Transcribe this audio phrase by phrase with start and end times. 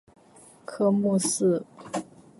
[0.65, 1.63] 科目四